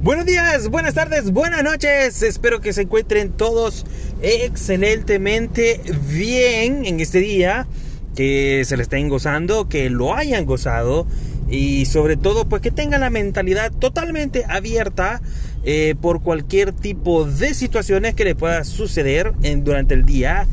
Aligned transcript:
Buenos 0.00 0.26
días, 0.26 0.68
buenas 0.68 0.94
tardes, 0.94 1.32
buenas 1.32 1.64
noches. 1.64 2.22
Espero 2.22 2.60
que 2.60 2.72
se 2.72 2.82
encuentren 2.82 3.32
todos 3.32 3.84
excelentemente 4.22 5.80
bien 6.08 6.86
en 6.86 7.00
este 7.00 7.18
día. 7.18 7.66
Que 8.14 8.62
se 8.64 8.76
le 8.76 8.84
estén 8.84 9.08
gozando, 9.08 9.68
que 9.68 9.90
lo 9.90 10.14
hayan 10.14 10.46
gozado. 10.46 11.04
Y 11.50 11.86
sobre 11.86 12.16
todo, 12.16 12.48
pues 12.48 12.62
que 12.62 12.70
tengan 12.70 13.00
la 13.00 13.10
mentalidad 13.10 13.72
totalmente 13.72 14.44
abierta 14.48 15.20
eh, 15.64 15.96
por 16.00 16.22
cualquier 16.22 16.72
tipo 16.72 17.24
de 17.24 17.52
situaciones 17.52 18.14
que 18.14 18.24
le 18.24 18.36
pueda 18.36 18.62
suceder 18.62 19.32
durante 19.64 19.94
el 19.94 20.06
día. 20.06 20.46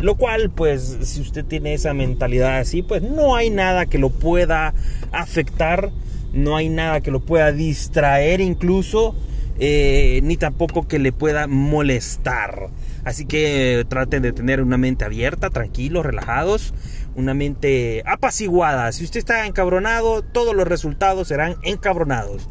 Lo 0.00 0.14
cual, 0.14 0.50
pues, 0.50 0.98
si 1.02 1.20
usted 1.20 1.44
tiene 1.44 1.74
esa 1.74 1.92
mentalidad 1.92 2.58
así, 2.58 2.82
pues 2.82 3.02
no 3.02 3.34
hay 3.34 3.50
nada 3.50 3.86
que 3.86 3.98
lo 3.98 4.10
pueda 4.10 4.74
afectar 5.10 5.90
no 6.32 6.56
hay 6.56 6.68
nada 6.68 7.00
que 7.00 7.10
lo 7.10 7.20
pueda 7.20 7.52
distraer 7.52 8.40
incluso, 8.40 9.14
eh, 9.58 10.20
ni 10.22 10.36
tampoco 10.36 10.88
que 10.88 10.98
le 10.98 11.12
pueda 11.12 11.46
molestar. 11.46 12.68
Así 13.04 13.26
que 13.26 13.80
eh, 13.80 13.84
traten 13.84 14.22
de 14.22 14.32
tener 14.32 14.62
una 14.62 14.78
mente 14.78 15.04
abierta, 15.04 15.50
tranquilos, 15.50 16.06
relajados, 16.06 16.72
una 17.14 17.34
mente 17.34 18.02
apaciguada. 18.06 18.90
Si 18.92 19.04
usted 19.04 19.18
está 19.18 19.46
encabronado, 19.46 20.22
todos 20.22 20.54
los 20.54 20.66
resultados 20.66 21.28
serán 21.28 21.56
encabronados. 21.62 22.48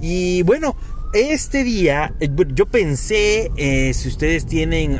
Y 0.00 0.42
bueno, 0.42 0.76
este 1.12 1.64
día 1.64 2.14
eh, 2.20 2.28
yo 2.54 2.66
pensé, 2.66 3.50
si 3.94 4.08
ustedes 4.08 4.46
tienen 4.46 4.98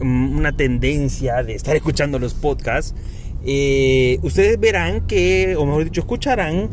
una 0.00 0.52
tendencia 0.52 1.42
de 1.42 1.54
estar 1.54 1.76
escuchando 1.76 2.18
los 2.18 2.32
podcasts, 2.34 2.94
eh, 3.44 4.18
ustedes 4.22 4.60
verán 4.60 5.06
que, 5.06 5.56
o 5.56 5.64
mejor 5.64 5.84
dicho, 5.84 6.00
escucharán 6.00 6.68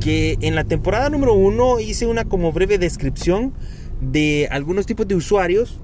que 0.00 0.36
en 0.40 0.54
la 0.54 0.64
temporada 0.64 1.08
número 1.08 1.34
uno 1.34 1.80
hice 1.80 2.06
una 2.06 2.24
como 2.24 2.52
breve 2.52 2.78
descripción 2.78 3.54
de 4.00 4.48
algunos 4.50 4.86
tipos 4.86 5.08
de 5.08 5.14
usuarios 5.14 5.78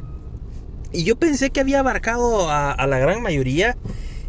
y 0.92 1.04
yo 1.04 1.16
pensé 1.16 1.50
que 1.50 1.60
había 1.60 1.80
abarcado 1.80 2.50
a, 2.50 2.86
la 2.86 2.98
gran 2.98 3.22
mayoría 3.22 3.76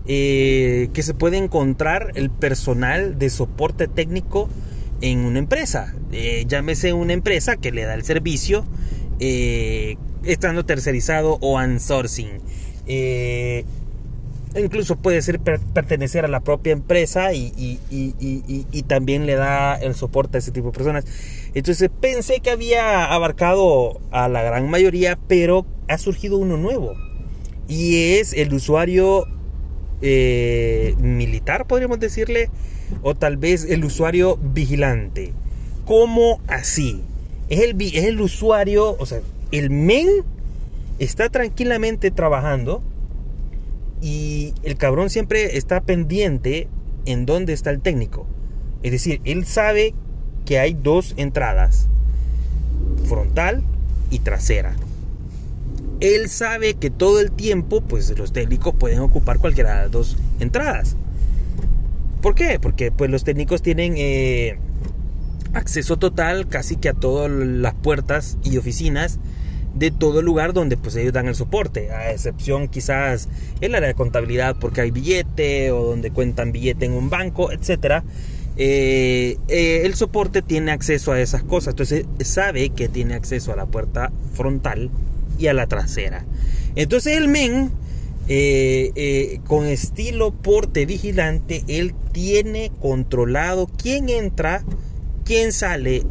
eh, 0.05 0.89
que 0.93 1.03
se 1.03 1.13
puede 1.13 1.37
encontrar 1.37 2.11
el 2.15 2.29
personal 2.29 3.17
de 3.17 3.29
soporte 3.29 3.87
técnico 3.87 4.49
en 5.01 5.19
una 5.19 5.39
empresa. 5.39 5.95
Eh, 6.11 6.45
llámese 6.47 6.93
una 6.93 7.13
empresa 7.13 7.57
que 7.57 7.71
le 7.71 7.83
da 7.83 7.95
el 7.95 8.03
servicio 8.03 8.65
estando 10.23 10.65
tercerizado 10.65 11.37
o 11.41 11.59
outsourcing 11.59 12.39
incluso 14.59 14.97
puede 14.97 15.21
ser 15.21 15.39
pertenecer 15.39 16.25
a 16.25 16.27
la 16.27 16.41
propia 16.41 16.73
empresa 16.73 17.33
y, 17.33 17.79
también 18.87 19.25
le 19.25 19.35
da 19.35 19.75
el 19.75 19.95
soporte 19.95 20.37
a 20.37 20.39
ese 20.39 20.51
tipo 20.51 20.67
de 20.67 20.73
personas. 20.73 21.05
Entonces 21.53 21.89
pensé 22.01 22.39
que 22.41 22.51
había 22.51 23.05
abarcado 23.05 24.01
a 24.11 24.27
la 24.27 24.43
gran 24.43 24.69
mayoría, 24.69 25.17
pero 25.27 25.65
ha 25.87 25.97
surgido 25.97 26.37
uno 26.37 26.57
nuevo. 26.57 26.95
Y 27.67 28.15
es 28.15 28.33
el 28.33 28.53
usuario 28.53 29.27
eh, 30.01 30.95
militar, 30.99 31.67
podríamos 31.67 31.99
decirle, 31.99 32.49
o 33.01 33.15
tal 33.15 33.37
vez 33.37 33.65
el 33.65 33.85
usuario 33.85 34.37
vigilante. 34.41 35.31
¿Cómo 35.85 36.41
así? 36.47 37.01
Es 37.49 37.61
el, 37.61 37.81
es 37.81 38.05
el 38.05 38.19
usuario, 38.19 38.95
o 38.99 39.05
sea, 39.05 39.21
el 39.51 39.69
men 39.69 40.07
está 40.99 41.29
tranquilamente 41.29 42.11
trabajando 42.11 42.83
y 44.01 44.53
el 44.63 44.77
cabrón 44.77 45.09
siempre 45.09 45.57
está 45.57 45.81
pendiente 45.81 46.67
en 47.05 47.25
dónde 47.25 47.53
está 47.53 47.69
el 47.69 47.81
técnico. 47.81 48.25
Es 48.83 48.91
decir, 48.91 49.21
él 49.25 49.45
sabe 49.45 49.93
que 50.45 50.59
hay 50.59 50.73
dos 50.73 51.13
entradas, 51.17 51.87
frontal 53.05 53.63
y 54.09 54.19
trasera. 54.19 54.75
Él 55.99 56.29
sabe 56.29 56.73
que 56.73 56.89
todo 56.89 57.19
el 57.19 57.31
tiempo, 57.31 57.81
pues 57.81 58.17
los 58.17 58.33
técnicos 58.33 58.73
pueden 58.75 58.99
ocupar 58.99 59.37
cualquiera 59.37 59.75
de 59.75 59.81
las 59.83 59.91
dos 59.91 60.17
entradas. 60.39 60.95
¿Por 62.23 62.33
qué? 62.33 62.59
Porque 62.59 62.91
pues 62.91 63.11
los 63.11 63.23
técnicos 63.23 63.61
tienen 63.61 63.93
eh, 63.97 64.57
acceso 65.53 65.97
total 65.97 66.47
casi 66.47 66.75
que 66.75 66.89
a 66.89 66.93
todas 66.93 67.29
las 67.29 67.75
puertas 67.75 68.37
y 68.43 68.57
oficinas 68.57 69.19
de 69.73 69.91
todo 69.91 70.21
lugar 70.21 70.53
donde 70.53 70.77
pues 70.77 70.95
ellos 70.95 71.13
dan 71.13 71.27
el 71.27 71.35
soporte, 71.35 71.91
a 71.91 72.11
excepción 72.11 72.67
quizás 72.67 73.29
el 73.61 73.75
área 73.75 73.87
de 73.87 73.93
contabilidad 73.93 74.55
porque 74.59 74.81
hay 74.81 74.91
billete 74.91 75.71
o 75.71 75.83
donde 75.83 76.11
cuentan 76.11 76.51
billete 76.51 76.85
en 76.85 76.93
un 76.93 77.09
banco, 77.09 77.51
etcétera. 77.51 78.03
Eh, 78.57 79.37
eh, 79.47 79.81
el 79.85 79.95
soporte 79.95 80.41
tiene 80.41 80.71
acceso 80.71 81.13
a 81.13 81.21
esas 81.21 81.43
cosas, 81.43 81.73
entonces 81.73 82.05
sabe 82.19 82.69
que 82.69 82.89
tiene 82.89 83.13
acceso 83.13 83.53
a 83.53 83.55
la 83.55 83.65
puerta 83.65 84.11
frontal 84.33 84.89
y 85.39 85.47
a 85.47 85.53
la 85.53 85.67
trasera. 85.67 86.25
Entonces 86.75 87.17
el 87.17 87.27
men, 87.27 87.71
eh, 88.27 89.39
con 89.47 89.65
estilo 89.65 90.31
porte 90.31 90.85
vigilante, 90.85 91.63
él 91.67 91.95
tiene 92.11 92.71
controlado 92.81 93.67
quién 93.81 94.09
entra, 94.09 94.63
quién 95.23 95.53
sale, 95.53 96.03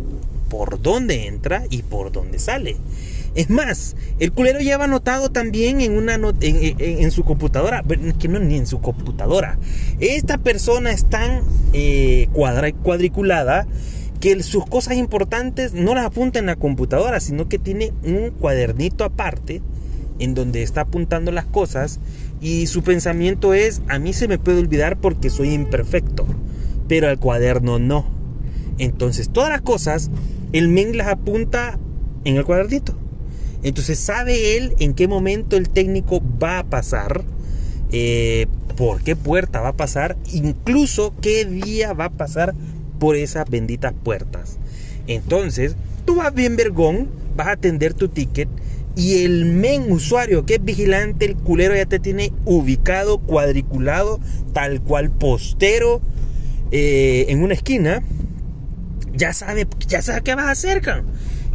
por 0.49 0.83
dónde 0.83 1.27
entra 1.27 1.65
y 1.71 1.83
por 1.83 2.11
dónde 2.11 2.39
sale. 2.39 2.77
Es 3.35 3.49
más, 3.49 3.97
el 4.19 4.33
culero 4.33 4.59
lleva 4.59 4.85
anotado 4.85 5.31
también 5.31 5.81
en, 5.81 5.93
una 5.93 6.15
en, 6.41 7.11
su 7.11 7.23
computadora, 7.25 7.85
que 8.19 8.29
no 8.29 8.41
ni 8.41 8.57
en 8.57 8.67
su 8.67 8.81
computadora. 8.81 9.59
Esta 10.01 10.39
persona 10.39 10.91
es 10.91 11.05
tan 11.05 11.43
eh, 11.73 12.29
cuadriculada 12.83 13.67
que 14.21 14.43
sus 14.43 14.67
cosas 14.67 14.97
importantes 14.97 15.73
no 15.73 15.95
las 15.95 16.05
apunta 16.05 16.39
en 16.39 16.47
la 16.47 16.57
computadora, 16.57 17.21
sino 17.21 17.49
que 17.49 17.59
tiene 17.59 17.93
un 18.05 18.31
cuadernito 18.31 19.05
aparte 19.05 19.63
en 20.19 20.35
donde 20.35 20.63
está 20.63 20.83
apuntando 20.83 21.33
las 21.33 21.47
cosas 21.47 21.99
y 22.41 22.67
su 22.67 22.83
pensamiento 22.83 23.55
es, 23.55 23.81
a 23.89 23.99
mí 23.99 24.13
se 24.13 24.29
me 24.29 24.39
puede 24.39 24.59
olvidar 24.59 24.99
porque 24.99 25.31
soy 25.31 25.55
imperfecto, 25.55 26.27
pero 26.89 27.09
al 27.09 27.19
cuaderno 27.19 27.79
no. 27.79 28.07
Entonces 28.79 29.31
todas 29.31 29.51
las 29.51 29.63
cosas, 29.63 30.11
el 30.53 30.69
men 30.69 30.97
las 30.97 31.09
apunta 31.09 31.79
en 32.25 32.37
el 32.37 32.45
cuadernito. 32.45 33.00
Entonces 33.63 33.99
sabe 33.99 34.57
él 34.57 34.75
en 34.79 34.95
qué 34.95 35.07
momento 35.09 35.57
el 35.57 35.69
técnico 35.69 36.23
va 36.43 36.61
a 36.61 36.65
pasar, 36.65 37.25
eh, 37.93 38.47
por 38.77 39.03
qué 39.03 39.17
puerta 39.17 39.61
va 39.61 39.69
a 39.69 39.77
pasar, 39.77 40.17
incluso 40.33 41.15
qué 41.21 41.45
día 41.45 41.93
va 41.93 42.07
a 42.07 42.11
pasar 42.11 42.55
por 42.99 43.17
esas 43.17 43.49
benditas 43.51 43.93
puertas. 44.03 44.59
Entonces, 45.07 45.77
tú 46.05 46.17
vas 46.17 46.33
bien 46.33 46.57
vergón, 46.57 47.09
vas 47.37 47.49
a 47.49 47.53
atender 47.53 47.95
tu 47.95 48.09
ticket 48.09 48.49
y 48.97 49.25
el 49.25 49.45
men 49.45 49.91
usuario 49.91 50.45
que 50.45 50.55
es 50.57 50.65
vigilante, 50.65 51.25
el 51.25 51.37
culero 51.37 51.75
ya 51.75 51.87
te 51.87 51.99
tiene 51.99 52.33
ubicado, 52.45 53.19
cuadriculado, 53.19 54.21
tal 54.53 54.81
cual 54.81 55.11
postero 55.11 56.01
eh, 56.71 57.27
en 57.29 57.43
una 57.43 57.55
esquina. 57.55 58.03
Ya 59.13 59.33
sabe, 59.33 59.67
ya 59.89 60.03
sabe 60.03 60.23
qué 60.23 60.35
vas 60.35 60.47
a 60.47 60.51
hacer, 60.53 60.83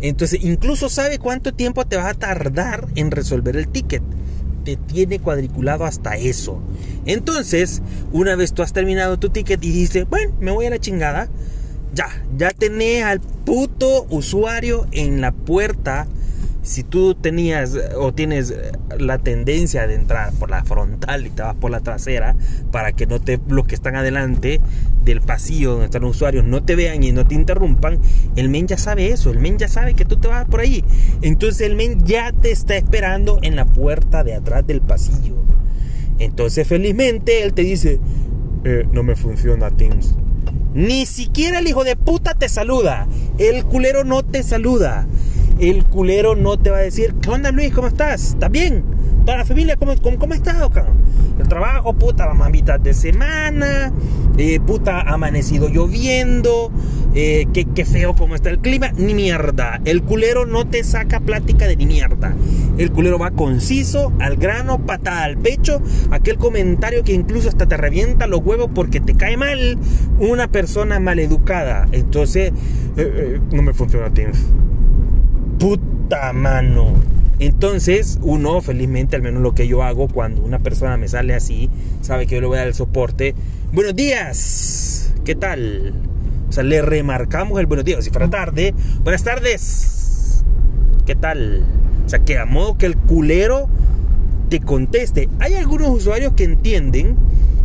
entonces, 0.02 0.44
incluso 0.44 0.90
sabe 0.90 1.20
cuánto 1.20 1.54
tiempo 1.54 1.86
te 1.86 1.98
va 1.98 2.10
a 2.10 2.14
tardar 2.14 2.88
en 2.96 3.12
resolver 3.12 3.56
el 3.56 3.68
ticket. 3.68 4.04
Te 4.64 4.76
tiene 4.76 5.20
cuadriculado 5.20 5.86
hasta 5.86 6.16
eso. 6.16 6.60
Entonces, 7.06 7.82
una 8.12 8.36
vez 8.36 8.54
tú 8.54 8.64
has 8.64 8.74
terminado 8.74 9.20
tu 9.20 9.30
ticket 9.30 9.64
y 9.64 9.72
dices, 9.72 10.08
bueno, 10.10 10.34
me 10.40 10.52
voy 10.52 10.66
a 10.66 10.72
la 10.72 10.80
chingada, 10.80 11.30
ya, 11.94 12.08
ya 12.38 12.52
tenés 12.52 13.04
al 13.04 13.22
puto 13.22 14.08
usuario 14.10 14.88
en 14.92 15.22
la 15.22 15.32
puerta 15.32 16.08
si 16.66 16.84
tú 16.84 17.14
tenías 17.14 17.78
o 17.96 18.12
tienes 18.12 18.54
la 18.98 19.20
tendencia 19.20 19.86
de 19.86 19.94
entrar 19.94 20.34
por 20.34 20.50
la 20.50 20.64
frontal 20.64 21.28
y 21.28 21.30
te 21.30 21.44
vas 21.44 21.56
por 21.56 21.70
la 21.70 21.80
trasera 21.82 22.36
para 22.72 22.92
que 22.92 23.06
no 23.06 23.22
te 23.22 23.40
los 23.48 23.68
que 23.68 23.76
están 23.76 23.96
adelante 23.96 24.60
del 25.04 25.22
pasillo 25.22 25.74
donde 25.74 25.86
están 25.86 26.02
los 26.02 26.16
usuarios 26.16 26.44
no 26.44 26.64
te 26.64 26.76
vean 26.76 27.04
y 27.04 27.12
no 27.12 27.28
te 27.28 27.36
interrumpan, 27.36 28.00
el 28.36 28.50
men 28.50 28.66
ya 28.66 28.80
sabe 28.80 29.12
eso, 29.12 29.30
el 29.30 29.38
men 29.38 29.60
ya 29.60 29.68
sabe 29.68 29.94
que 29.94 30.06
tú 30.06 30.18
te 30.18 30.28
vas 30.28 30.46
por 30.46 30.62
ahí. 30.62 30.84
Entonces 31.22 31.62
el 31.62 31.76
men 31.76 32.04
ya 32.04 32.32
te 32.32 32.50
está 32.52 32.76
esperando 32.76 33.38
en 33.44 33.56
la 33.56 33.66
puerta 33.66 34.24
de 34.24 34.34
atrás 34.34 34.66
del 34.66 34.82
pasillo. 34.82 35.36
Entonces 36.18 36.68
felizmente 36.68 37.44
él 37.44 37.54
te 37.54 37.62
dice, 37.62 38.00
eh, 38.64 38.88
no 38.92 39.04
me 39.04 39.16
funciona 39.16 39.70
Teams. 39.70 40.16
Ni 40.74 41.06
siquiera 41.06 41.60
el 41.60 41.68
hijo 41.68 41.84
de 41.84 41.96
puta 41.96 42.34
te 42.34 42.50
saluda. 42.50 43.08
El 43.38 43.64
culero 43.66 44.04
no 44.04 44.24
te 44.24 44.42
saluda 44.42 45.06
el 45.60 45.86
culero 45.86 46.36
no 46.36 46.58
te 46.58 46.70
va 46.70 46.78
a 46.78 46.82
decir, 46.82 47.16
¿qué 47.22 47.30
onda 47.30 47.52
Luis? 47.52 47.74
¿Cómo 47.74 47.88
estás? 47.88 48.30
¿Estás 48.30 48.52
bien? 48.52 48.84
¿Toda 49.26 49.38
la 49.38 49.46
familia 49.46 49.76
cómo, 49.76 49.96
cómo, 50.02 50.20
cómo 50.20 50.34
estás, 50.36 50.58
El 51.40 51.48
trabajo, 51.48 51.94
puta, 51.94 52.28
vamos 52.28 52.46
a 52.46 52.50
mitad 52.52 52.80
de 52.80 52.94
semana, 52.94 53.92
eh, 54.38 54.60
puta, 54.60 55.02
amanecido 55.02 55.68
lloviendo, 55.68 56.72
eh, 57.16 57.48
qué, 57.52 57.86
feo 57.86 58.14
como 58.14 58.36
está 58.36 58.52
el 58.52 58.60
clima, 58.60 58.92
ni 58.92 59.16
mierda. 59.16 59.82
El 59.86 60.04
culero 60.04 60.46
no 60.46 60.68
te 60.68 60.84
saca 60.84 61.22
plática 61.22 61.66
de 61.66 61.76
ni 61.76 61.88
mierda. 61.88 62.36
El 62.78 62.92
culero 62.92 63.18
va 63.18 63.32
conciso, 63.32 64.14
al 64.20 64.36
grano, 64.36 64.86
patada 64.86 65.24
al 65.24 65.38
pecho. 65.38 65.82
Aquel 66.12 66.38
comentario 66.38 67.04
que 67.04 67.14
incluso 67.14 67.50
hasta 67.50 67.66
te 67.66 67.78
revienta 67.78 68.28
los 68.28 68.42
huevos 68.42 68.70
porque 68.76 69.00
te 69.00 69.16
cae 69.16 69.38
mal. 69.38 69.80
Una 70.20 70.50
persona 70.50 71.00
maleducada. 71.00 71.88
Entonces, 71.94 72.52
eh, 72.98 73.14
eh, 73.16 73.40
no 73.52 73.64
me 73.64 73.74
funciona 73.74 74.10
Teams. 74.14 74.38
Puta 75.66 76.32
mano. 76.32 76.94
Entonces, 77.40 78.20
uno, 78.22 78.62
felizmente, 78.62 79.16
al 79.16 79.24
menos 79.24 79.42
lo 79.42 79.56
que 79.56 79.68
yo 79.68 79.82
hago 79.82 80.08
cuando 80.08 80.44
una 80.44 80.60
persona 80.60 80.96
me 80.96 81.08
sale 81.08 81.34
así, 81.34 81.72
sabe 82.02 82.28
que 82.28 82.36
yo 82.36 82.42
le 82.42 82.46
voy 82.46 82.58
a 82.58 82.60
dar 82.60 82.68
el 82.68 82.76
soporte. 82.76 83.34
Buenos 83.74 83.96
días, 83.96 85.12
¿qué 85.26 85.34
tal? 85.34 85.96
O 86.48 86.52
sea, 86.52 86.64
le 86.64 86.84
remarcamos 86.84 87.60
el 87.60 87.66
buenos 87.66 87.84
días. 87.84 88.06
Si 88.06 88.12
fuera 88.12 88.30
tarde, 88.30 88.76
buenas 89.04 89.24
tardes. 89.24 90.44
¿Qué 91.08 91.16
tal? 91.16 91.66
O 92.06 92.10
sea, 92.10 92.20
que 92.20 92.38
a 92.38 92.46
modo 92.46 92.78
que 92.78 92.86
el 92.86 92.96
culero 92.96 93.68
te 94.50 94.60
conteste. 94.60 95.30
Hay 95.40 95.56
algunos 95.56 95.90
usuarios 95.90 96.34
que 96.34 96.44
entienden 96.44 97.18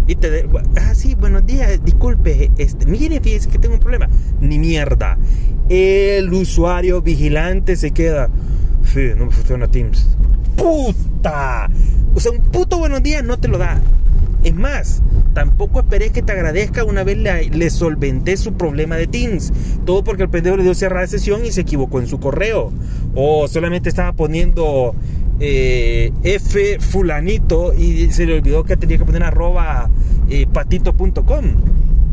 y 0.07 0.15
te 0.15 0.49
ah, 0.81 0.95
sí, 0.95 1.15
buenos 1.17 1.45
días, 1.47 1.85
disculpe, 1.85 2.51
este, 2.57 2.87
mire, 2.87 3.21
fíjese 3.21 3.51
que 3.51 3.59
tengo 3.59 3.75
un 3.75 3.81
problema. 3.81 4.09
Ni 4.41 4.59
mierda. 4.59 5.19
El 5.71 6.33
usuario 6.33 7.01
vigilante 7.01 7.77
se 7.77 7.93
queda. 7.93 8.29
Sí, 8.93 9.11
no 9.17 9.27
me 9.27 9.31
funciona 9.31 9.69
Teams. 9.69 10.05
¡Puta! 10.57 11.71
O 12.13 12.19
sea, 12.19 12.33
un 12.33 12.41
puto 12.41 12.79
buenos 12.79 13.05
días 13.05 13.23
no 13.23 13.39
te 13.39 13.47
lo 13.47 13.57
da. 13.57 13.81
Es 14.43 14.53
más, 14.53 15.01
tampoco 15.33 15.79
esperé 15.79 16.11
que 16.11 16.23
te 16.23 16.33
agradezca 16.33 16.83
una 16.83 17.05
vez 17.05 17.19
le, 17.19 17.71
solventé 17.71 18.37
su 18.37 18.55
problema 18.55 18.97
de 18.97 19.07
Teams. 19.07 19.53
Todo 19.87 20.03
porque 20.03 20.25
el 20.25 20.29
pendejo 20.29 20.57
le 20.57 20.65
dio 20.65 20.75
cerrar 20.75 21.03
la 21.03 21.07
sesión 21.07 21.47
y 21.47 21.53
se 21.53 21.61
equivocó 21.61 22.01
en 22.01 22.09
su 22.09 22.19
correo. 22.19 22.73
O 23.15 23.47
solamente 23.47 23.89
estaba 23.91 24.13
poniendo 24.13 24.97
eh, 25.39 26.11
F 26.25 26.81
fulanito 26.81 27.75
y 27.75 28.11
se 28.11 28.27
le 28.27 28.35
olvidó 28.35 28.65
que 28.65 28.77
tenía 28.77 28.99
que 28.99 29.05
poner 29.05 29.23
arroba 29.23 29.89
eh, 30.29 30.49
patito.com. 30.53 31.45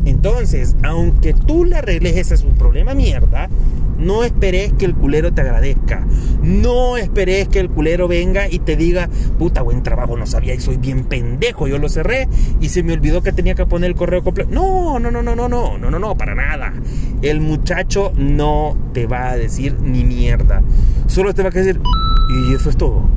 Entonces, 0.07 0.75
aunque 0.83 1.33
tú 1.33 1.65
le 1.65 1.75
arregles 1.75 2.15
ese 2.15 2.37
su 2.37 2.47
problema 2.49 2.93
mierda, 2.93 3.49
no 3.97 4.23
esperes 4.23 4.71
que 4.73 4.85
el 4.85 4.95
culero 4.95 5.33
te 5.33 5.41
agradezca. 5.41 6.05
No 6.41 6.95
esperes 6.95 7.49
que 7.49 7.59
el 7.59 7.69
culero 7.69 8.07
venga 8.07 8.47
y 8.49 8.59
te 8.59 8.77
diga, 8.77 9.09
puta, 9.37 9.61
buen 9.63 9.83
trabajo, 9.83 10.15
no 10.15 10.25
sabía 10.25 10.53
y 10.53 10.61
soy 10.61 10.77
bien 10.77 11.03
pendejo. 11.03 11.67
Yo 11.67 11.77
lo 11.77 11.89
cerré 11.89 12.29
y 12.61 12.69
se 12.69 12.83
me 12.83 12.93
olvidó 12.93 13.21
que 13.21 13.33
tenía 13.33 13.53
que 13.53 13.65
poner 13.65 13.89
el 13.89 13.95
correo 13.97 14.23
completo. 14.23 14.49
No, 14.51 14.97
no, 14.97 15.11
no, 15.11 15.21
no, 15.21 15.35
no, 15.35 15.49
no, 15.49 15.77
no, 15.77 15.91
no, 15.91 15.99
no, 15.99 16.15
para 16.15 16.35
nada. 16.35 16.73
El 17.21 17.41
muchacho 17.41 18.13
no 18.15 18.77
te 18.93 19.07
va 19.07 19.31
a 19.31 19.37
decir 19.37 19.75
ni 19.81 20.05
mierda. 20.05 20.61
Solo 21.07 21.33
te 21.33 21.43
va 21.43 21.49
a 21.49 21.51
decir, 21.51 21.81
y 22.29 22.53
eso 22.53 22.69
es 22.69 22.77
todo. 22.77 23.09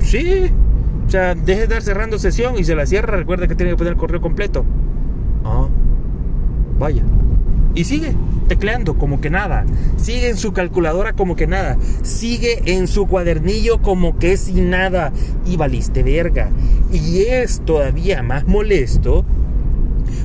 Sí. 0.00 0.52
O 1.06 1.10
sea, 1.10 1.34
deje 1.34 1.58
de 1.58 1.64
estar 1.64 1.82
cerrando 1.82 2.20
sesión 2.20 2.56
y 2.58 2.62
se 2.62 2.76
la 2.76 2.86
cierra. 2.86 3.16
Recuerda 3.16 3.48
que 3.48 3.56
tiene 3.56 3.72
que 3.72 3.76
poner 3.76 3.94
el 3.94 3.98
correo 3.98 4.20
completo. 4.20 4.64
Ah, 5.44 5.66
vaya. 6.80 7.04
Y 7.76 7.84
sigue 7.84 8.14
tecleando 8.48 8.94
como 8.98 9.20
que 9.20 9.30
nada. 9.30 9.64
Sigue 9.96 10.28
en 10.28 10.36
su 10.36 10.52
calculadora 10.52 11.12
como 11.12 11.36
que 11.36 11.46
nada. 11.46 11.76
Sigue 12.02 12.74
en 12.74 12.88
su 12.88 13.06
cuadernillo 13.06 13.80
como 13.80 14.18
que 14.18 14.36
sin 14.36 14.70
nada. 14.70 15.12
Y 15.46 15.56
valiste 15.56 16.02
verga. 16.02 16.50
Y 16.92 17.20
es 17.20 17.60
todavía 17.64 18.24
más 18.24 18.48
molesto 18.48 19.24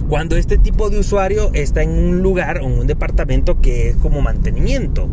cuando 0.10 0.38
este 0.38 0.58
tipo 0.58 0.90
de 0.90 1.00
usuario 1.00 1.52
está 1.54 1.84
en 1.84 1.92
un 1.92 2.22
lugar 2.22 2.60
o 2.60 2.66
en 2.66 2.80
un 2.80 2.88
departamento 2.88 3.62
que 3.62 3.90
es 3.90 3.96
como 3.98 4.22
mantenimiento. 4.22 5.08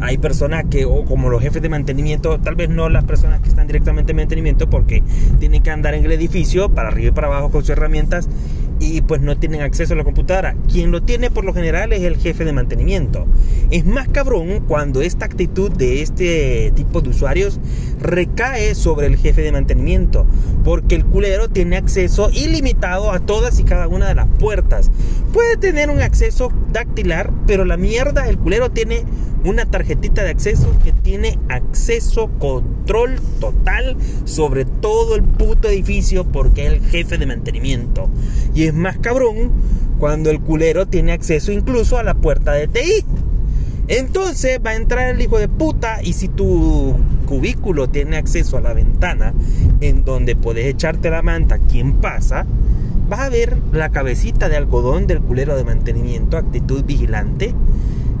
Hay 0.00 0.18
personas 0.18 0.64
que, 0.70 0.84
o 0.84 1.04
como 1.04 1.30
los 1.30 1.40
jefes 1.40 1.62
de 1.62 1.68
mantenimiento, 1.68 2.38
tal 2.40 2.56
vez 2.56 2.68
no 2.68 2.88
las 2.88 3.04
personas 3.04 3.40
que 3.40 3.48
están 3.48 3.66
directamente 3.66 4.12
en 4.12 4.16
mantenimiento 4.16 4.68
porque 4.68 5.02
tienen 5.38 5.62
que 5.62 5.70
andar 5.70 5.94
en 5.94 6.04
el 6.04 6.12
edificio 6.12 6.68
para 6.68 6.88
arriba 6.88 7.08
y 7.08 7.12
para 7.12 7.28
abajo 7.28 7.50
con 7.50 7.62
sus 7.62 7.70
herramientas 7.70 8.28
y 8.84 9.00
pues 9.00 9.20
no 9.20 9.36
tienen 9.36 9.62
acceso 9.62 9.94
a 9.94 9.96
la 9.96 10.04
computadora. 10.04 10.54
Quien 10.70 10.90
lo 10.90 11.02
tiene 11.02 11.30
por 11.30 11.44
lo 11.44 11.54
general 11.54 11.92
es 11.92 12.02
el 12.02 12.16
jefe 12.16 12.44
de 12.44 12.52
mantenimiento. 12.52 13.26
Es 13.70 13.84
más 13.86 14.08
cabrón 14.08 14.64
cuando 14.66 15.00
esta 15.00 15.24
actitud 15.24 15.70
de 15.70 16.02
este 16.02 16.72
tipo 16.74 17.00
de 17.00 17.10
usuarios 17.10 17.58
recae 18.00 18.74
sobre 18.74 19.06
el 19.06 19.16
jefe 19.16 19.42
de 19.42 19.52
mantenimiento, 19.52 20.26
porque 20.64 20.94
el 20.94 21.04
culero 21.04 21.48
tiene 21.48 21.76
acceso 21.76 22.30
ilimitado 22.32 23.10
a 23.10 23.20
todas 23.20 23.58
y 23.58 23.64
cada 23.64 23.88
una 23.88 24.08
de 24.08 24.14
las 24.14 24.28
puertas. 24.38 24.90
Puede 25.32 25.56
tener 25.56 25.90
un 25.90 26.00
acceso 26.00 26.52
dactilar, 26.72 27.32
pero 27.46 27.64
la 27.64 27.76
mierda, 27.76 28.28
el 28.28 28.38
culero 28.38 28.70
tiene 28.70 29.04
una 29.44 29.66
tarjetita 29.66 30.24
de 30.24 30.30
acceso 30.30 30.74
que 30.82 30.92
tiene 30.92 31.38
acceso, 31.48 32.30
control 32.38 33.20
total 33.40 33.96
sobre 34.24 34.64
todo 34.64 35.16
el 35.16 35.22
puto 35.22 35.68
edificio 35.68 36.24
porque 36.24 36.66
es 36.66 36.72
el 36.72 36.80
jefe 36.80 37.18
de 37.18 37.26
mantenimiento. 37.26 38.08
Y 38.54 38.64
es 38.64 38.74
más 38.74 38.98
cabrón 38.98 39.52
cuando 39.98 40.30
el 40.30 40.40
culero 40.40 40.86
tiene 40.86 41.12
acceso 41.12 41.52
incluso 41.52 41.98
a 41.98 42.02
la 42.02 42.14
puerta 42.14 42.52
de 42.52 42.68
TI. 42.68 43.04
Entonces 43.86 44.60
va 44.64 44.70
a 44.70 44.76
entrar 44.76 45.14
el 45.14 45.20
hijo 45.20 45.38
de 45.38 45.48
puta 45.48 46.02
y 46.02 46.14
si 46.14 46.28
tu 46.28 46.96
cubículo 47.26 47.88
tiene 47.88 48.16
acceso 48.16 48.56
a 48.56 48.62
la 48.62 48.72
ventana 48.72 49.34
en 49.80 50.04
donde 50.04 50.36
puedes 50.36 50.66
echarte 50.66 51.10
la 51.10 51.20
manta, 51.20 51.58
¿quién 51.58 51.94
pasa? 51.94 52.46
Vas 53.08 53.20
a 53.20 53.28
ver 53.28 53.58
la 53.72 53.90
cabecita 53.90 54.48
de 54.48 54.56
algodón 54.56 55.06
del 55.06 55.20
culero 55.20 55.54
de 55.56 55.64
mantenimiento, 55.64 56.38
actitud 56.38 56.84
vigilante, 56.84 57.54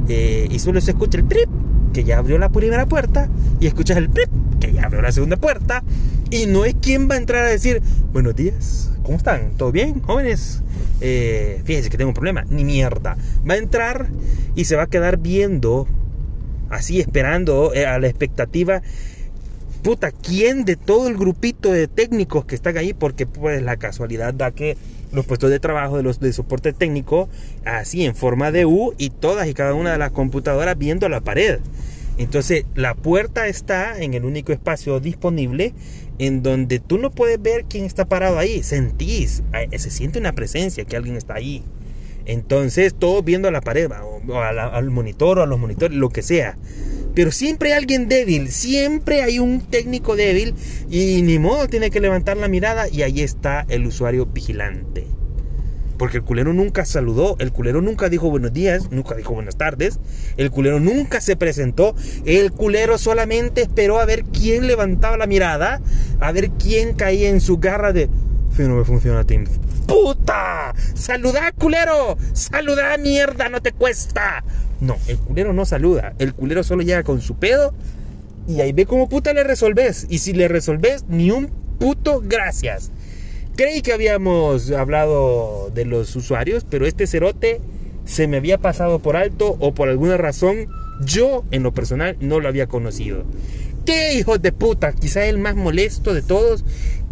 eh, 0.08 0.48
y 0.50 0.58
solo 0.58 0.80
se 0.80 0.92
escucha 0.92 1.18
el 1.18 1.28
trip 1.28 1.48
que 1.92 2.04
ya 2.04 2.18
abrió 2.18 2.38
la 2.38 2.48
primera 2.48 2.86
puerta 2.86 3.28
y 3.60 3.66
escuchas 3.66 3.96
el 3.96 4.10
trip 4.10 4.28
que 4.60 4.72
ya 4.72 4.84
abrió 4.84 5.00
la 5.00 5.12
segunda 5.12 5.36
puerta 5.36 5.82
y 6.30 6.46
no 6.46 6.64
es 6.64 6.74
quien 6.74 7.08
va 7.08 7.14
a 7.14 7.18
entrar 7.18 7.44
a 7.44 7.48
decir 7.48 7.80
buenos 8.12 8.34
días, 8.34 8.90
¿cómo 9.02 9.16
están? 9.16 9.52
¿Todo 9.56 9.72
bien, 9.72 10.00
jóvenes? 10.00 10.62
Eh, 11.00 11.60
fíjense 11.64 11.90
que 11.90 11.96
tengo 11.96 12.10
un 12.10 12.14
problema, 12.14 12.44
ni 12.48 12.64
mierda. 12.64 13.16
Va 13.48 13.54
a 13.54 13.58
entrar 13.58 14.08
y 14.54 14.64
se 14.64 14.76
va 14.76 14.84
a 14.84 14.86
quedar 14.86 15.18
viendo, 15.18 15.86
así 16.70 17.00
esperando 17.00 17.72
eh, 17.74 17.86
a 17.86 17.98
la 17.98 18.08
expectativa. 18.08 18.82
Puta, 19.82 20.12
¿quién 20.12 20.64
de 20.64 20.76
todo 20.76 21.08
el 21.08 21.16
grupito 21.16 21.70
de 21.70 21.88
técnicos 21.88 22.46
que 22.46 22.54
están 22.54 22.78
ahí? 22.78 22.94
Porque 22.94 23.26
pues 23.26 23.62
la 23.62 23.76
casualidad 23.76 24.32
da 24.32 24.50
que 24.50 24.76
los 25.14 25.26
puestos 25.26 25.50
de 25.50 25.60
trabajo 25.60 25.96
de 25.96 26.02
los 26.02 26.20
de 26.20 26.32
soporte 26.32 26.72
técnico 26.72 27.28
así 27.64 28.04
en 28.04 28.14
forma 28.14 28.50
de 28.50 28.66
U 28.66 28.94
y 28.98 29.10
todas 29.10 29.48
y 29.48 29.54
cada 29.54 29.74
una 29.74 29.92
de 29.92 29.98
las 29.98 30.10
computadoras 30.10 30.76
viendo 30.76 31.08
la 31.08 31.20
pared. 31.20 31.60
Entonces 32.18 32.64
la 32.74 32.94
puerta 32.94 33.48
está 33.48 34.00
en 34.00 34.14
el 34.14 34.24
único 34.24 34.52
espacio 34.52 35.00
disponible 35.00 35.74
en 36.18 36.42
donde 36.42 36.78
tú 36.78 36.98
no 36.98 37.10
puedes 37.10 37.42
ver 37.42 37.64
quién 37.64 37.84
está 37.84 38.04
parado 38.04 38.38
ahí, 38.38 38.62
sentís, 38.62 39.42
se 39.76 39.90
siente 39.90 40.18
una 40.18 40.32
presencia 40.32 40.84
que 40.84 40.96
alguien 40.96 41.16
está 41.16 41.34
ahí. 41.34 41.64
Entonces 42.26 42.94
todos 42.94 43.24
viendo 43.24 43.48
a 43.48 43.50
la 43.50 43.60
pared 43.60 43.90
o, 43.90 44.40
al 44.40 44.90
monitor 44.90 45.38
o 45.38 45.42
a 45.42 45.46
los 45.46 45.58
monitores, 45.58 45.96
lo 45.96 46.10
que 46.10 46.22
sea. 46.22 46.56
Pero 47.14 47.30
siempre 47.30 47.72
hay 47.72 47.78
alguien 47.78 48.08
débil, 48.08 48.50
siempre 48.50 49.22
hay 49.22 49.38
un 49.38 49.60
técnico 49.60 50.16
débil 50.16 50.54
y 50.90 51.22
ni 51.22 51.38
modo 51.38 51.68
tiene 51.68 51.90
que 51.90 52.00
levantar 52.00 52.36
la 52.36 52.48
mirada 52.48 52.88
y 52.88 53.02
ahí 53.02 53.20
está 53.20 53.64
el 53.68 53.86
usuario 53.86 54.26
vigilante. 54.26 55.06
Porque 55.96 56.16
el 56.16 56.24
culero 56.24 56.52
nunca 56.52 56.84
saludó, 56.84 57.36
el 57.38 57.52
culero 57.52 57.80
nunca 57.80 58.08
dijo 58.08 58.28
buenos 58.28 58.52
días, 58.52 58.90
nunca 58.90 59.14
dijo 59.14 59.32
buenas 59.32 59.56
tardes, 59.56 60.00
el 60.36 60.50
culero 60.50 60.80
nunca 60.80 61.20
se 61.20 61.36
presentó, 61.36 61.94
el 62.24 62.50
culero 62.50 62.98
solamente 62.98 63.62
esperó 63.62 64.00
a 64.00 64.04
ver 64.04 64.24
quién 64.24 64.66
levantaba 64.66 65.16
la 65.16 65.28
mirada, 65.28 65.80
a 66.18 66.32
ver 66.32 66.50
quién 66.50 66.94
caía 66.94 67.28
en 67.28 67.40
su 67.40 67.58
garra 67.58 67.92
de... 67.92 68.08
no 68.58 68.76
me 68.76 68.84
funciona 68.84 69.24
Teams. 69.24 69.50
¡Puta! 69.86 70.74
¡Saluda, 70.94 71.52
culero! 71.52 72.16
¡Saluda, 72.32 72.96
mierda! 72.98 73.48
¡No 73.48 73.60
te 73.60 73.72
cuesta! 73.72 74.44
No, 74.80 74.96
el 75.06 75.18
culero 75.18 75.52
no 75.52 75.64
saluda. 75.64 76.14
El 76.18 76.34
culero 76.34 76.62
solo 76.64 76.82
llega 76.82 77.02
con 77.02 77.20
su 77.20 77.36
pedo 77.36 77.74
y 78.46 78.60
ahí 78.60 78.72
ve 78.72 78.86
cómo 78.86 79.08
puta 79.08 79.32
le 79.32 79.44
resolves. 79.44 80.06
Y 80.08 80.18
si 80.18 80.32
le 80.32 80.48
resolves, 80.48 81.04
ni 81.08 81.30
un 81.30 81.48
puto 81.78 82.22
gracias. 82.24 82.90
Creí 83.56 83.82
que 83.82 83.92
habíamos 83.92 84.70
hablado 84.72 85.70
de 85.74 85.84
los 85.84 86.14
usuarios, 86.16 86.66
pero 86.68 86.86
este 86.86 87.06
cerote 87.06 87.60
se 88.04 88.26
me 88.26 88.38
había 88.38 88.58
pasado 88.58 88.98
por 88.98 89.16
alto 89.16 89.56
o 89.60 89.74
por 89.74 89.88
alguna 89.88 90.16
razón 90.16 90.68
yo 91.04 91.44
en 91.50 91.62
lo 91.62 91.72
personal 91.72 92.16
no 92.20 92.40
lo 92.40 92.48
había 92.48 92.66
conocido. 92.66 93.24
¿Qué 93.86 94.14
hijo 94.14 94.38
de 94.38 94.52
puta? 94.52 94.92
Quizá 94.92 95.26
el 95.26 95.38
más 95.38 95.56
molesto 95.56 96.14
de 96.14 96.22
todos. 96.22 96.64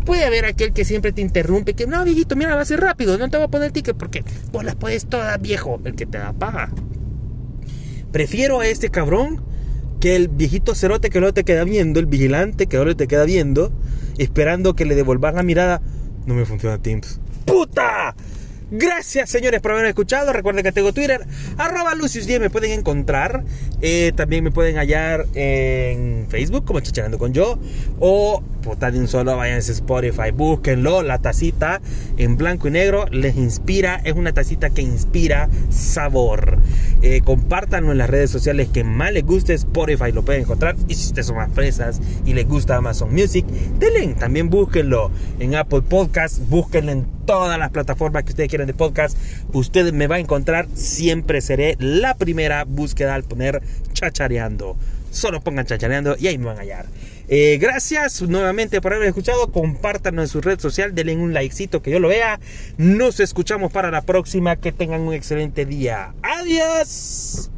Puede 0.05 0.25
haber 0.25 0.45
aquel 0.45 0.73
que 0.73 0.85
siempre 0.85 1.13
te 1.13 1.21
interrumpe, 1.21 1.75
que 1.75 1.87
no, 1.87 2.05
viejito, 2.05 2.37
mira, 2.37 2.55
va 2.55 2.63
a 2.63 2.65
ser 2.65 2.81
rápido, 2.81 3.19
no 3.19 3.29
te 3.31 3.37
voy 3.37 3.47
a 3.47 3.49
poner 3.49 3.73
ticket 3.73 3.97
porque 3.97 4.25
vos 4.51 4.65
las 4.65 4.75
puedes 4.75 5.07
todas, 5.07 5.41
viejo, 5.41 5.81
el 5.85 5.95
que 5.95 6.07
te 6.07 6.19
da 6.19 6.33
paja. 6.33 6.71
Prefiero 8.11 8.61
a 8.61 8.67
este 8.67 8.91
cabrón 8.91 9.43
que 10.01 10.17
el 10.17 10.29
viejito 10.29 10.75
cerote 10.75 11.11
que 11.11 11.21
no 11.21 11.33
te 11.33 11.45
queda 11.45 11.65
viendo, 11.65 12.01
el 12.01 12.07
vigilante 12.07 12.67
que 12.67 12.77
no 12.77 12.97
te 12.97 13.07
queda 13.07 13.25
viendo, 13.25 13.73
esperando 14.19 14.75
que 14.75 14.85
le 14.85 14.95
devolvas 14.95 15.35
la 15.35 15.43
mirada. 15.43 15.81
No 16.27 16.35
me 16.35 16.45
funciona 16.45 16.79
Teams. 16.79 17.21
¡Puta! 17.47 18.15
Gracias, 18.75 19.29
señores, 19.29 19.61
por 19.61 19.73
haberme 19.73 19.91
escuchado. 19.91 20.33
Recuerden 20.33 20.65
que 20.65 20.73
tengo 20.73 20.93
Twitter, 20.95 21.21
arroba 21.59 21.95
Lucius10, 21.95 22.41
me 22.41 22.51
pueden 22.51 22.73
encontrar. 22.73 23.45
Eh, 23.83 24.13
también 24.17 24.43
me 24.43 24.51
pueden 24.51 24.77
hallar 24.77 25.27
en 25.35 26.27
Facebook, 26.31 26.65
como 26.65 26.81
Chicharando 26.81 27.19
con 27.19 27.35
Yo. 27.35 27.59
O, 28.01 28.43
puta 28.63 28.89
un 28.89 29.09
solo, 29.09 29.37
vayan 29.37 29.57
a 29.57 29.59
Spotify, 29.59 30.31
búsquenlo. 30.33 31.03
La 31.03 31.19
tacita 31.19 31.81
en 32.17 32.37
blanco 32.37 32.69
y 32.69 32.71
negro 32.71 33.07
les 33.11 33.37
inspira. 33.37 34.01
Es 34.05 34.15
una 34.15 34.33
tacita 34.33 34.71
que 34.71 34.81
inspira 34.83 35.49
sabor. 35.71 36.59
Eh, 37.03 37.21
compártanlo 37.23 37.93
en 37.93 37.99
las 37.99 38.09
redes 38.09 38.31
sociales 38.31 38.69
que 38.73 38.85
más 38.85 39.13
les 39.13 39.27
guste. 39.27 39.53
Spotify 39.55 40.13
lo 40.13 40.25
pueden 40.25 40.43
encontrar. 40.43 40.77
Y 40.89 40.95
si 40.95 41.09
ustedes 41.09 41.27
son 41.27 41.37
más 41.37 41.53
fresas 41.53 42.01
y 42.25 42.33
les 42.33 42.49
gusta 42.49 42.77
Amazon 42.77 43.13
Music, 43.13 43.45
denle. 43.79 44.15
También 44.15 44.49
búsquenlo 44.49 45.11
en 45.39 45.55
Apple 45.57 45.83
Podcast. 45.83 46.39
Búsquenlo 46.49 46.93
en 46.93 47.07
todas 47.27 47.59
las 47.59 47.71
plataformas 47.71 48.25
que 48.25 48.31
ustedes 48.31 48.49
quieran 48.49 48.69
de 48.69 48.75
podcast. 48.75 49.19
Usted 49.53 49.93
me 49.93 50.07
va 50.07 50.17
a 50.17 50.21
encontrar. 50.21 50.69
Siempre 50.75 51.41
seré 51.41 51.77
la 51.81 52.15
primera 52.15 52.65
búsqueda 52.65 53.15
al 53.15 53.25
poner 53.25 53.61
chachareando. 53.93 54.77
Solo 55.11 55.41
pongan 55.41 55.67
chachareando 55.67 56.17
y 56.19 56.29
ahí 56.29 56.39
me 56.39 56.47
van 56.47 56.59
a 56.59 56.61
hallar. 56.61 56.87
Eh, 57.35 57.57
gracias 57.57 58.21
nuevamente 58.21 58.83
por 58.83 58.93
haber 58.93 59.09
escuchado. 59.09 59.51
Compártanlo 59.51 60.21
en 60.21 60.29
su 60.29 60.43
red 60.43 60.61
social. 60.61 60.95
Denle 60.95 61.17
un 61.17 61.33
likecito 61.33 61.81
que 61.81 61.91
yo 61.91 61.99
lo 61.99 62.09
vea. 62.09 62.39
Nos 62.77 63.21
escuchamos 63.21 63.73
para 63.73 63.91
la 63.91 64.03
próxima. 64.03 64.57
Que 64.57 64.71
tengan 64.71 65.01
un 65.01 65.15
excelente 65.15 65.65
día. 65.65 66.13
Adiós. 66.23 67.51